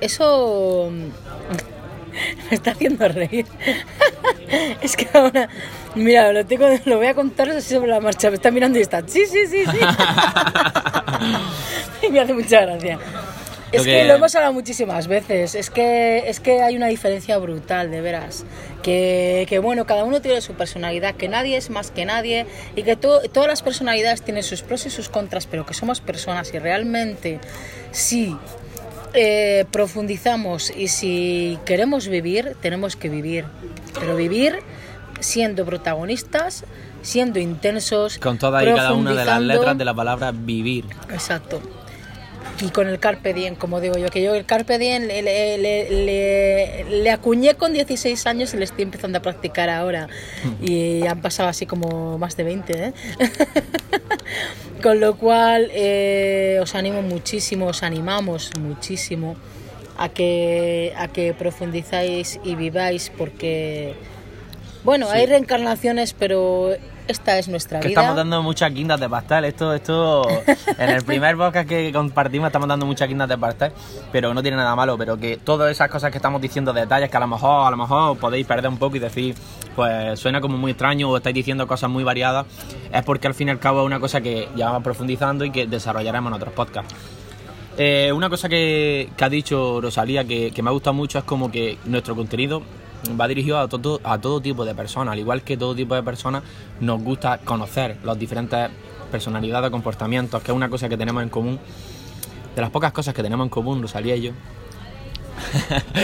Eso 0.00 0.90
mm, 0.90 2.48
me 2.50 2.54
está 2.56 2.70
haciendo 2.72 3.08
reír. 3.08 3.46
Es 4.82 4.96
que 4.96 5.08
ahora, 5.12 5.48
mira, 5.94 6.32
lo, 6.32 6.44
tengo, 6.46 6.66
lo 6.84 6.96
voy 6.98 7.06
a 7.06 7.14
contar 7.14 7.48
así 7.50 7.74
sobre 7.74 7.90
la 7.90 8.00
marcha. 8.00 8.30
Me 8.30 8.36
está 8.36 8.50
mirando 8.50 8.78
y 8.78 8.82
está, 8.82 9.02
sí, 9.06 9.24
sí, 9.26 9.46
sí, 9.46 9.64
sí. 9.64 9.78
Y 12.02 12.10
me 12.10 12.20
hace 12.20 12.34
mucha 12.34 12.60
gracia. 12.62 12.98
Es 13.72 13.82
que... 13.82 14.04
lo 14.04 14.14
hemos 14.14 14.34
hablado 14.34 14.52
muchísimas 14.52 15.08
veces. 15.08 15.54
Es 15.54 15.70
que, 15.70 16.24
es 16.28 16.40
que 16.40 16.62
hay 16.62 16.76
una 16.76 16.86
diferencia 16.86 17.36
brutal, 17.38 17.90
de 17.90 18.00
veras. 18.00 18.44
Que, 18.82 19.46
que, 19.48 19.58
bueno, 19.58 19.86
cada 19.86 20.04
uno 20.04 20.20
tiene 20.20 20.40
su 20.40 20.54
personalidad, 20.54 21.14
que 21.16 21.28
nadie 21.28 21.56
es 21.56 21.70
más 21.70 21.90
que 21.90 22.04
nadie 22.04 22.46
y 22.76 22.82
que 22.84 22.94
to- 22.96 23.22
todas 23.32 23.48
las 23.48 23.62
personalidades 23.62 24.22
tienen 24.22 24.42
sus 24.44 24.62
pros 24.62 24.86
y 24.86 24.90
sus 24.90 25.08
contras, 25.08 25.46
pero 25.46 25.66
que 25.66 25.74
somos 25.74 26.00
personas 26.00 26.52
y 26.54 26.58
realmente 26.60 27.40
si 27.90 28.36
eh, 29.14 29.64
profundizamos 29.72 30.72
y 30.76 30.86
si 30.88 31.58
queremos 31.64 32.06
vivir, 32.06 32.54
tenemos 32.60 32.94
que 32.94 33.08
vivir. 33.08 33.46
Pero 34.00 34.16
vivir 34.16 34.58
siendo 35.20 35.64
protagonistas, 35.64 36.64
siendo 37.02 37.38
intensos. 37.38 38.18
Con 38.18 38.38
todas 38.38 38.62
y 38.62 38.66
cada 38.66 38.92
una 38.92 39.14
de 39.14 39.24
las 39.24 39.40
letras 39.40 39.78
de 39.78 39.84
la 39.84 39.94
palabra 39.94 40.32
vivir. 40.32 40.84
Exacto. 41.10 41.60
Y 42.62 42.70
con 42.70 42.86
el 42.88 42.98
Carpe 42.98 43.34
Diem, 43.34 43.54
como 43.54 43.80
digo 43.82 43.98
yo, 43.98 44.08
que 44.08 44.22
yo 44.22 44.34
el 44.34 44.46
Carpe 44.46 44.78
Diem 44.78 45.02
le, 45.06 45.20
le, 45.22 45.58
le- 45.58 45.90
le- 45.90 46.84
le 47.02 47.10
acuñé 47.10 47.54
con 47.54 47.74
16 47.74 48.26
años 48.26 48.54
y 48.54 48.56
le 48.56 48.64
estoy 48.64 48.82
empezando 48.84 49.18
a 49.18 49.22
practicar 49.22 49.68
ahora. 49.68 50.08
Y 50.62 51.06
han 51.06 51.20
pasado 51.20 51.48
así 51.50 51.66
como 51.66 52.16
más 52.18 52.36
de 52.36 52.44
20, 52.44 52.72
¿eh? 52.86 52.92
con 54.82 55.00
lo 55.00 55.16
cual 55.16 55.68
eh, 55.72 56.58
os 56.62 56.74
animo 56.74 57.02
muchísimo, 57.02 57.66
os 57.66 57.82
animamos 57.82 58.50
muchísimo 58.58 59.36
a 59.98 60.08
que, 60.08 60.92
a 60.98 61.08
que 61.08 61.34
profundizáis 61.34 62.38
y 62.44 62.54
viváis 62.54 63.10
porque, 63.16 63.94
bueno, 64.84 65.08
hay 65.10 65.26
reencarnaciones, 65.26 66.12
pero 66.12 66.70
esta 67.08 67.38
es 67.38 67.46
nuestra 67.48 67.78
Que 67.80 67.88
vida. 67.88 68.00
estamos 68.00 68.16
dando 68.16 68.42
muchas 68.42 68.72
guindas 68.74 68.98
de 68.98 69.08
pastel. 69.08 69.44
Esto, 69.44 69.72
esto, 69.72 70.28
en 70.78 70.90
el 70.90 71.04
primer 71.04 71.36
podcast 71.36 71.68
que 71.68 71.92
compartimos 71.92 72.48
estamos 72.48 72.68
dando 72.68 72.84
muchas 72.84 73.08
guindas 73.08 73.28
de 73.28 73.38
pastel, 73.38 73.72
pero 74.10 74.34
no 74.34 74.42
tiene 74.42 74.56
nada 74.56 74.74
malo. 74.74 74.98
Pero 74.98 75.16
que 75.16 75.36
todas 75.36 75.70
esas 75.70 75.88
cosas 75.88 76.10
que 76.10 76.18
estamos 76.18 76.40
diciendo, 76.42 76.72
detalles 76.72 77.08
que 77.08 77.16
a 77.16 77.20
lo 77.20 77.28
mejor, 77.28 77.66
a 77.66 77.70
lo 77.70 77.76
mejor 77.76 78.18
podéis 78.18 78.46
perder 78.46 78.68
un 78.70 78.78
poco 78.78 78.96
y 78.96 78.98
decir, 78.98 79.34
pues 79.76 80.18
suena 80.18 80.40
como 80.40 80.58
muy 80.58 80.72
extraño 80.72 81.08
o 81.08 81.16
estáis 81.16 81.34
diciendo 81.34 81.66
cosas 81.66 81.88
muy 81.90 82.02
variadas, 82.02 82.46
es 82.92 83.02
porque 83.04 83.28
al 83.28 83.34
fin 83.34 83.48
y 83.48 83.50
al 83.52 83.60
cabo 83.60 83.80
es 83.82 83.86
una 83.86 84.00
cosa 84.00 84.20
que 84.20 84.48
ya 84.56 84.66
vamos 84.66 84.82
profundizando 84.82 85.44
y 85.44 85.50
que 85.50 85.66
desarrollaremos 85.66 86.30
en 86.30 86.34
otros 86.34 86.54
podcasts. 86.54 86.92
Eh, 87.78 88.10
una 88.12 88.30
cosa 88.30 88.48
que, 88.48 89.10
ha 89.20 89.28
dicho 89.28 89.80
Rosalía 89.80 90.24
que, 90.24 90.50
que 90.50 90.62
me 90.62 90.70
ha 90.70 90.72
gustado 90.72 90.94
mucho 90.94 91.18
es 91.18 91.24
como 91.24 91.50
que 91.50 91.76
nuestro 91.84 92.16
contenido 92.16 92.62
va 93.20 93.28
dirigido 93.28 93.58
a 93.58 93.68
todo, 93.68 94.00
a 94.02 94.18
todo 94.18 94.40
tipo 94.40 94.64
de 94.64 94.74
personas, 94.74 95.12
al 95.12 95.18
igual 95.18 95.42
que 95.42 95.56
todo 95.56 95.74
tipo 95.74 95.94
de 95.94 96.02
personas 96.02 96.42
nos 96.80 97.02
gusta 97.02 97.38
conocer 97.38 97.98
las 98.02 98.18
diferentes 98.18 98.70
personalidades, 99.10 99.70
comportamientos, 99.70 100.42
que 100.42 100.50
es 100.50 100.56
una 100.56 100.68
cosa 100.68 100.88
que 100.88 100.96
tenemos 100.96 101.22
en 101.22 101.28
común, 101.28 101.58
de 102.54 102.60
las 102.60 102.70
pocas 102.70 102.92
cosas 102.92 103.14
que 103.14 103.22
tenemos 103.22 103.44
en 103.44 103.50
común, 103.50 103.82
Rosalía 103.82 104.16
y 104.16 104.22
yo. 104.22 104.32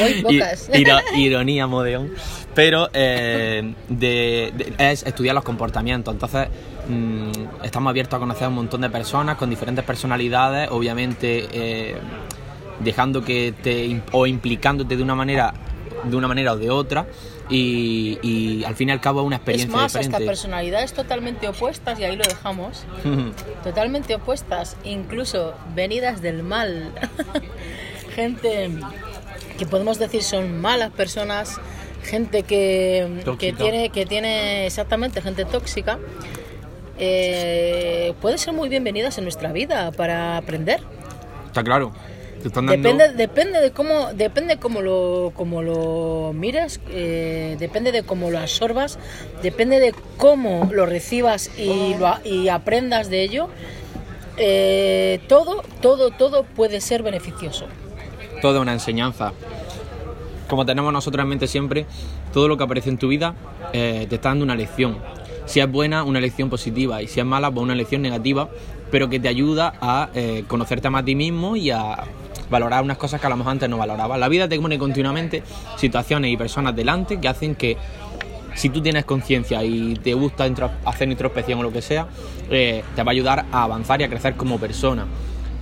Hoy 0.03 0.23
pocas. 0.23 0.69
Iro- 0.73 1.01
ironía, 1.17 1.67
modeón. 1.67 2.13
Pero 2.55 2.89
eh, 2.93 3.75
de- 3.89 4.53
de- 4.55 4.75
es 4.91 5.03
estudiar 5.05 5.35
los 5.35 5.45
comportamientos. 5.45 6.13
Entonces, 6.13 6.49
mm, 6.89 7.31
estamos 7.65 7.91
abiertos 7.91 8.17
a 8.17 8.21
conocer 8.21 8.45
a 8.45 8.49
un 8.49 8.55
montón 8.57 8.81
de 8.83 8.91
personas 8.91 9.37
con 9.37 9.49
diferentes 9.51 9.85
personalidades, 9.85 10.69
obviamente 10.71 11.49
eh, 11.53 11.97
dejando 12.81 13.25
que 13.25 13.55
te 13.63 14.01
o 14.13 14.27
implicándote 14.27 14.97
de 14.97 15.03
una 15.03 15.15
manera 15.15 15.55
de 16.05 16.17
una 16.17 16.27
manera 16.27 16.55
o 16.55 16.57
de 16.57 16.69
otra 16.69 17.07
y, 17.49 18.19
y 18.23 18.65
al 18.65 18.75
fin 18.75 18.89
y 18.89 18.93
al 18.93 19.01
cabo 19.01 19.21
es 19.21 19.27
una 19.27 19.37
Es 19.37 19.41
experiencia 19.41 19.77
más, 19.77 19.85
hasta 19.95 20.01
diferente. 20.01 20.27
personalidades 20.27 20.93
totalmente 20.95 21.47
opuestas, 21.49 22.01
y 22.01 22.05
ahí 22.05 22.17
lo 22.17 22.25
dejamos, 22.25 22.83
totalmente 23.63 24.15
opuestas, 24.17 24.77
incluso 24.85 25.55
venidas 25.77 26.21
del 26.21 26.43
mal. 26.43 26.91
gente 28.17 28.69
que 29.63 29.71
podemos 29.71 30.01
decir 30.01 30.25
son 30.25 30.61
malas 30.61 30.91
personas, 30.91 31.61
gente 32.03 32.43
que, 32.43 33.21
que, 33.39 33.53
tiene, 33.53 33.91
que 33.91 34.07
tiene 34.07 34.67
exactamente 34.67 35.23
gente 35.23 35.45
tóxica, 35.45 36.01
eh, 36.99 38.13
pueden 38.21 38.39
ser 38.39 38.55
muy 38.55 38.69
bienvenidas 38.69 39.19
en 39.19 39.25
nuestra 39.25 39.53
vida 39.53 39.93
para 39.93 40.37
aprender. 40.37 40.81
Está 41.47 41.63
claro. 41.63 41.93
Te 42.43 42.49
están 42.49 42.67
dando- 42.67 42.89
Depende, 42.89 43.17
depende 43.17 43.61
de 43.61 43.71
cómo, 43.71 44.13
depende 44.15 44.57
cómo 44.57 44.83
lo, 44.83 45.31
cómo 45.37 45.63
lo 45.63 46.33
mires, 46.35 46.81
eh, 46.91 47.55
depende 47.61 47.93
de 47.93 48.03
cómo 48.03 48.33
lo 48.33 48.41
absorbas, 48.41 48.99
depende 49.45 49.79
de 49.79 49.95
cómo 50.17 50.69
lo 50.73 50.87
recibas 50.87 51.57
y, 51.57 51.95
lo, 52.01 52.17
y 52.25 52.49
aprendas 52.49 53.11
de 53.11 53.23
ello. 53.23 53.49
Eh, 54.39 55.21
todo, 55.29 55.63
todo, 55.81 56.11
todo 56.11 56.43
puede 56.43 56.81
ser 56.81 57.05
beneficioso. 57.05 57.67
Toda 58.43 58.61
una 58.61 58.75
enseñanza. 58.75 59.33
Como 60.49 60.67
tenemos 60.67 60.93
nosotros 60.93 61.23
en 61.23 61.29
mente 61.31 61.47
siempre, 61.47 61.87
todo 62.35 62.49
lo 62.49 62.59
que 62.59 62.65
aparece 62.65 62.91
en 62.91 62.99
tu 62.99 63.09
vida 63.09 63.35
eh, 63.73 64.07
te 64.11 64.17
está 64.17 64.29
dando 64.29 64.45
una 64.45 64.55
lección. 64.55 64.99
Si 65.47 65.61
es 65.61 65.71
buena, 65.71 66.03
una 66.03 66.21
lección 66.21 66.51
positiva, 66.51 67.01
y 67.01 67.09
si 67.09 67.21
es 67.21 67.27
mala, 67.27 67.51
pues 67.51 67.63
una 67.63 67.75
lección 67.75 68.03
negativa, 68.03 68.51
pero 68.91 69.09
que 69.09 69.19
te 69.19 69.29
ayuda 69.29 69.73
a 69.81 70.11
eh, 70.15 70.45
conocerte 70.47 70.91
más 70.91 71.03
a 71.03 71.05
ti 71.07 71.15
mismo 71.15 71.57
y 71.57 71.71
a 71.71 72.05
valorar 72.51 72.85
unas 72.85 72.99
cosas 72.99 73.21
que 73.21 73.27
a 73.27 73.31
lo 73.31 73.37
mejor 73.37 73.53
antes 73.53 73.71
no 73.71 73.79
valorabas. 73.79 74.19
La 74.19 74.29
vida 74.29 74.49
te 74.49 74.61
pone 74.61 74.79
continuamente 74.79 75.43
situaciones 75.77 76.31
y 76.31 76.37
personas 76.37 76.77
delante 76.77 77.19
que 77.19 77.29
hacen 77.29 77.55
que 77.55 77.79
si 78.55 78.69
tú 78.69 78.83
tienes 78.83 79.05
conciencia 79.05 79.65
y 79.65 79.95
te 79.95 80.13
gusta 80.15 80.47
hacer 80.85 81.09
introspección 81.09 81.61
o 81.61 81.63
lo 81.63 81.73
que 81.73 81.81
sea, 81.81 82.09
eh, 82.51 82.83
te 82.95 83.03
va 83.03 83.11
a 83.11 83.13
ayudar 83.13 83.47
a 83.51 83.63
avanzar 83.63 84.01
y 84.01 84.05
a 84.05 84.09
crecer 84.09 84.35
como 84.35 84.59
persona. 84.59 85.07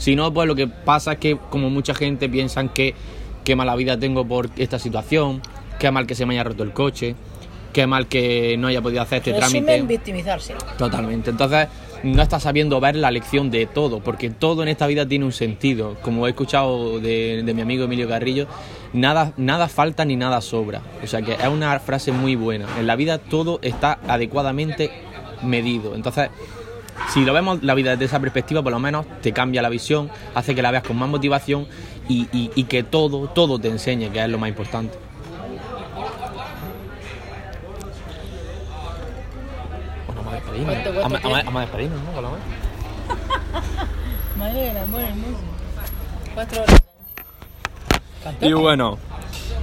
Si 0.01 0.17
no, 0.17 0.33
pues 0.33 0.49
lo 0.49 0.55
que 0.55 0.67
pasa 0.67 1.13
es 1.13 1.19
que 1.19 1.37
como 1.51 1.69
mucha 1.69 1.95
gente 1.95 2.27
piensan 2.31 2.71
que 2.71 2.95
qué 3.45 3.55
mala 3.55 3.77
vida 3.77 3.99
tengo 3.99 4.27
por 4.27 4.49
esta 4.57 4.79
situación, 4.79 5.43
qué 5.79 5.91
mal 5.91 6.07
que 6.07 6.15
se 6.15 6.25
me 6.25 6.33
haya 6.35 6.45
roto 6.45 6.63
el 6.63 6.73
coche, 6.73 7.15
qué 7.75 7.87
mal 7.87 8.07
que 8.09 8.57
no 8.59 8.69
haya 8.69 8.81
podido 8.81 9.03
hacer 9.03 9.19
este 9.19 9.33
Resumen, 9.35 9.65
trámite. 9.67 9.87
victimizarse. 9.87 10.55
Totalmente. 10.79 11.29
Entonces, 11.29 11.69
no 12.03 12.23
estás 12.23 12.45
sabiendo 12.45 12.81
ver 12.81 12.97
la 12.97 13.11
lección 13.11 13.51
de 13.51 13.67
todo, 13.67 14.01
porque 14.01 14.31
todo 14.31 14.63
en 14.63 14.69
esta 14.69 14.87
vida 14.87 15.07
tiene 15.07 15.27
un 15.27 15.33
sentido. 15.33 15.97
Como 16.01 16.27
he 16.27 16.31
escuchado 16.31 16.99
de, 16.99 17.43
de 17.45 17.53
mi 17.53 17.61
amigo 17.61 17.85
Emilio 17.85 18.09
Carrillo, 18.09 18.47
nada, 18.95 19.35
nada 19.37 19.69
falta 19.69 20.07
ni 20.07 20.17
nada 20.17 20.41
sobra. 20.41 20.81
O 21.05 21.07
sea 21.07 21.21
que 21.21 21.35
es 21.35 21.49
una 21.49 21.79
frase 21.79 22.11
muy 22.11 22.37
buena. 22.37 22.67
En 22.79 22.87
la 22.87 22.97
vida 22.97 23.19
todo 23.19 23.59
está 23.61 23.99
adecuadamente 24.09 24.91
medido. 25.43 25.95
Entonces, 25.95 26.31
si 27.09 27.25
lo 27.25 27.33
vemos 27.33 27.63
la 27.63 27.75
vida 27.75 27.91
desde 27.93 28.05
esa 28.05 28.21
perspectiva, 28.21 28.63
por 28.63 28.73
lo 28.73 28.79
menos 28.79 29.07
te 29.23 29.33
cambia 29.33 29.63
la 29.63 29.69
visión, 29.69 30.11
hace 30.35 30.55
que 30.55 30.63
la 30.63 30.71
veas 30.71 30.85
con 30.85 30.97
más 30.99 31.09
motivación 31.09 31.67
y, 32.09 32.29
y- 32.33 32.51
y 32.55 32.65
que 32.65 32.83
todo, 32.83 33.29
todo 33.29 33.59
te 33.59 33.69
enseñe, 33.69 34.11
que 34.11 34.23
es 34.23 34.29
lo 34.29 34.39
más 34.39 34.49
importante. 34.49 34.97
Bueno, 40.07 40.23
vamos 40.23 40.33
a 40.33 40.37
despedirnos. 40.37 40.75
¿Cuánto- 40.75 40.91
cuánto 40.93 41.01
Vamos- 41.03 41.23
vamos 41.23 41.39
a- 41.39 41.43
tiempo? 41.43 41.45
vamos 41.47 41.57
a 41.57 41.61
despedirnos, 41.67 42.03
¿no? 42.03 42.11
Por 42.13 42.23
lo 42.23 42.31
menos. 42.31 42.47
Madre 44.39 44.61
del 44.61 44.77
amor 44.79 45.01
hermoso. 45.01 45.41
Cuatro 46.35 46.63
horas. 46.63 46.81
Y 48.41 48.53
bueno, 48.53 48.99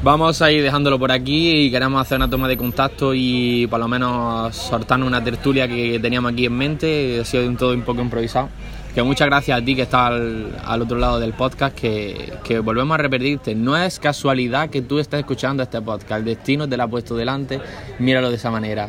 vamos 0.07 0.41
a 0.41 0.49
ir 0.49 0.63
dejándolo 0.63 0.97
por 0.97 1.11
aquí 1.11 1.65
y 1.65 1.69
queremos 1.69 2.01
hacer 2.01 2.15
una 2.15 2.29
toma 2.29 2.47
de 2.47 2.55
contacto 2.55 3.13
y 3.13 3.67
por 3.67 3.77
lo 3.77 3.89
menos 3.89 4.55
soltarnos 4.55 5.05
una 5.05 5.21
tertulia 5.21 5.67
que 5.67 5.99
teníamos 5.99 6.31
aquí 6.31 6.45
en 6.45 6.53
mente. 6.53 7.19
Ha 7.19 7.25
sido 7.25 7.45
un 7.45 7.57
todo 7.57 7.73
un 7.73 7.81
poco 7.81 8.01
improvisado. 8.01 8.47
Que 8.95 9.03
muchas 9.03 9.27
gracias 9.27 9.61
a 9.61 9.65
ti 9.65 9.75
que 9.75 9.81
estás 9.81 10.11
al, 10.11 10.57
al 10.63 10.81
otro 10.81 10.97
lado 10.97 11.19
del 11.19 11.33
podcast, 11.33 11.75
que, 11.77 12.61
volvemos 12.63 12.95
a 12.95 12.97
repetirte. 12.99 13.53
No 13.53 13.75
es 13.75 13.99
casualidad 13.99 14.69
que 14.69 14.81
tú 14.81 14.97
estés 14.99 15.19
escuchando 15.19 15.61
este 15.61 15.81
podcast. 15.81 16.19
El 16.19 16.23
destino 16.23 16.69
te 16.69 16.77
lo 16.77 16.83
ha 16.83 16.87
puesto 16.87 17.13
delante. 17.17 17.59
Míralo 17.99 18.29
de 18.29 18.37
esa 18.37 18.49
manera. 18.49 18.87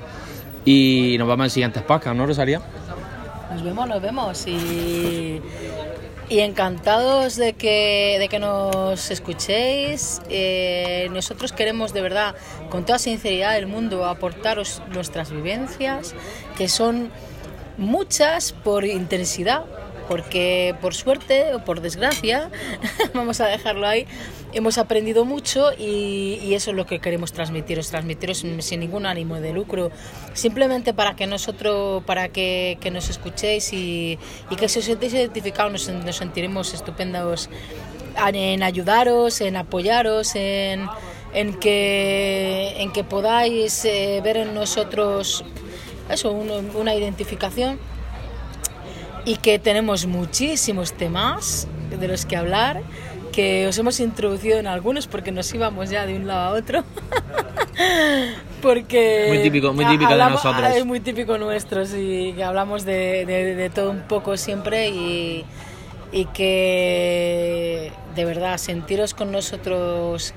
Y 0.64 1.16
nos 1.18 1.26
vemos 1.26 1.46
en 1.46 1.50
siguientes 1.50 1.82
podcasts, 1.82 2.16
¿no, 2.16 2.26
Rosalía? 2.26 2.60
Nos 3.52 3.64
vemos, 3.64 3.88
nos 3.88 4.00
vemos. 4.00 4.46
Y, 4.46 5.40
y 6.28 6.40
encantados 6.40 7.37
de 7.37 7.54
que, 7.54 8.16
de 8.18 8.28
que 8.28 8.38
nos 8.38 9.11
escuchéis. 9.11 10.20
Eh, 10.28 11.08
nosotros 11.12 11.52
queremos 11.52 11.92
de 11.92 12.02
verdad, 12.02 12.35
con 12.70 12.85
toda 12.85 12.99
sinceridad 12.99 13.54
del 13.54 13.66
mundo, 13.66 14.04
aportaros 14.04 14.82
nuestras 14.92 15.30
vivencias, 15.30 16.14
que 16.56 16.68
son 16.68 17.11
muchas 17.78 18.52
por 18.52 18.85
intensidad, 18.85 19.64
porque 20.09 20.75
por 20.81 20.95
suerte 20.95 21.55
o 21.55 21.65
por 21.65 21.81
desgracia, 21.81 22.50
vamos 23.15 23.41
a 23.41 23.47
dejarlo 23.47 23.87
ahí, 23.87 24.07
hemos 24.53 24.79
aprendido 24.79 25.25
mucho 25.25 25.73
y, 25.79 26.41
y, 26.43 26.55
eso 26.55 26.71
es 26.71 26.77
lo 26.77 26.87
que 26.87 26.99
queremos 26.99 27.33
transmitiros, 27.33 27.91
transmitiros 27.91 28.38
sin 28.38 28.81
ningún 28.81 29.07
ánimo 29.07 29.37
de 29.37 29.53
lucro, 29.53 29.91
simplemente 30.33 30.95
para 30.95 31.15
que 31.15 31.27
nosotros, 31.27 32.03
para 32.05 32.29
que, 32.29 32.79
nos 32.91 33.11
escuchéis 33.11 33.73
y, 33.73 34.19
y, 34.50 34.57
que 34.57 34.69
si 34.69 34.79
os 34.79 34.87
sentéis 34.87 35.12
identificados 35.12 35.88
nos, 35.91 36.17
sentiremos 36.17 36.73
estupendos 36.73 37.50
en 38.33 38.62
ayudaros, 38.62 39.41
en 39.43 39.57
apoyaros, 39.57 40.35
en, 40.35 40.88
en 41.35 41.53
que 41.59 43.05
podáis 43.09 43.85
eh, 43.85 44.21
ver 44.25 44.38
en 44.38 44.55
nosotros 44.55 45.45
eso, 46.11 46.33
un, 46.33 46.50
una 46.75 46.95
identificación 46.95 47.79
y 49.28 49.37
que 49.37 49.58
tenemos 49.58 50.06
muchísimos 50.06 50.94
temas 50.94 51.68
de 51.90 52.08
los 52.08 52.25
que 52.25 52.35
hablar, 52.35 52.80
que 53.30 53.66
os 53.66 53.76
hemos 53.76 54.00
introducido 54.00 54.58
en 54.58 54.66
algunos 54.66 55.06
porque 55.06 55.32
nos 55.32 55.52
íbamos 55.52 55.90
ya 55.90 56.06
de 56.06 56.16
un 56.16 56.26
lado 56.26 56.40
a 56.40 56.58
otro. 56.58 56.82
porque 58.62 59.26
muy 59.28 59.42
típico, 59.42 59.75
muy 59.75 59.85
típico 59.85 60.11
hablamos, 60.11 60.42
de 60.42 60.49
nosotros. 60.49 60.76
Es 60.76 60.87
muy 60.87 61.00
típico 61.00 61.37
nuestro, 61.37 61.85
sí, 61.85 62.32
que 62.35 62.42
hablamos 62.42 62.87
de, 62.87 63.26
de, 63.26 63.54
de 63.54 63.68
todo 63.68 63.90
un 63.90 64.00
poco 64.00 64.38
siempre 64.38 64.88
y, 64.88 65.44
y 66.11 66.25
que 66.25 67.92
de 68.14 68.25
verdad 68.25 68.56
sentiros 68.56 69.12
con 69.12 69.30
nosotros 69.30 70.32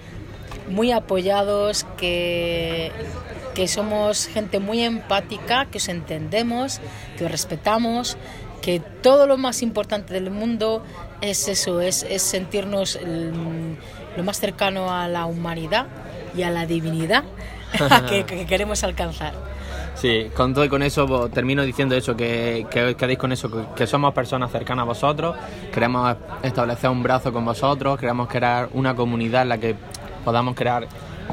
muy 0.69 0.91
apoyados, 0.91 1.85
que, 1.97 2.91
que 3.55 3.69
somos 3.69 4.27
gente 4.27 4.59
muy 4.59 4.81
empática, 4.81 5.67
que 5.71 5.77
os 5.77 5.87
entendemos, 5.87 6.81
que 7.17 7.23
os 7.23 7.31
respetamos, 7.31 8.17
que 8.61 8.79
todo 8.79 9.27
lo 9.27 9.37
más 9.37 9.61
importante 9.61 10.13
del 10.13 10.29
mundo 10.29 10.83
es 11.21 11.47
eso, 11.47 11.81
es, 11.81 12.03
es 12.03 12.21
sentirnos 12.21 12.95
el, 12.95 13.31
lo 14.15 14.23
más 14.23 14.39
cercano 14.39 14.93
a 14.93 15.07
la 15.07 15.25
humanidad 15.25 15.87
y 16.35 16.43
a 16.43 16.49
la 16.51 16.65
divinidad 16.65 17.23
que, 18.09 18.23
que, 18.25 18.45
queremos 18.45 18.83
alcanzar. 18.83 19.33
Sí, 19.95 20.31
con 20.35 20.53
todo 20.53 20.63
y 20.65 20.69
con 20.69 20.83
eso 20.83 21.29
termino 21.29 21.63
diciendo 21.63 21.95
eso, 21.95 22.15
que, 22.15 22.65
que 22.71 22.95
quedéis 22.95 23.19
con 23.19 23.31
eso, 23.31 23.51
que, 23.51 23.75
que, 23.75 23.87
somos 23.87 24.13
personas 24.13 24.51
cercanas 24.51 24.83
a 24.83 24.85
vosotros, 24.85 25.35
queremos 25.71 26.15
establecer 26.43 26.89
un 26.89 27.03
brazo 27.03 27.33
con 27.33 27.45
vosotros, 27.45 27.99
queremos 27.99 28.27
crear 28.27 28.69
una 28.73 28.95
comunidad 28.95 29.43
en 29.43 29.49
la 29.49 29.57
que 29.57 29.75
podamos 30.23 30.55
crear 30.55 30.87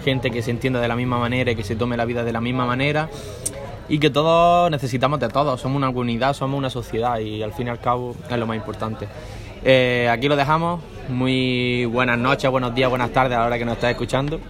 gente 0.04 0.30
que 0.30 0.42
se 0.42 0.50
entienda 0.50 0.80
de 0.80 0.88
la 0.88 0.96
misma 0.96 1.18
manera 1.18 1.52
y 1.52 1.56
que 1.56 1.64
se 1.64 1.76
tome 1.76 1.96
la 1.96 2.04
vida 2.04 2.24
de 2.24 2.32
la 2.32 2.40
misma 2.40 2.66
manera 2.66 3.08
y 3.88 3.98
que 3.98 4.10
todos 4.10 4.70
necesitamos 4.70 5.18
de 5.20 5.28
todos, 5.28 5.60
somos 5.60 5.76
una 5.76 5.88
comunidad, 5.88 6.34
somos 6.34 6.58
una 6.58 6.70
sociedad 6.70 7.18
y 7.18 7.42
al 7.42 7.52
fin 7.52 7.68
y 7.68 7.70
al 7.70 7.80
cabo 7.80 8.14
es 8.30 8.36
lo 8.36 8.46
más 8.46 8.56
importante. 8.56 9.08
Eh, 9.64 10.08
aquí 10.10 10.28
lo 10.28 10.36
dejamos, 10.36 10.80
muy 11.08 11.84
buenas 11.86 12.18
noches, 12.18 12.50
buenos 12.50 12.74
días, 12.74 12.90
buenas 12.90 13.10
tardes 13.10 13.36
a 13.36 13.40
la 13.40 13.46
hora 13.46 13.58
que 13.58 13.64
nos 13.64 13.74
estáis 13.74 13.92
escuchando. 13.92 14.40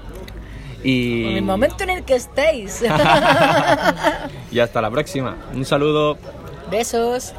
Y... 0.82 1.24
En 1.24 1.36
el 1.38 1.42
momento 1.42 1.82
en 1.84 1.90
el 1.90 2.04
que 2.04 2.14
estéis. 2.14 2.82
y 4.52 4.58
hasta 4.60 4.80
la 4.80 4.90
próxima. 4.90 5.36
Un 5.54 5.64
saludo. 5.64 6.18
Besos. 6.70 7.34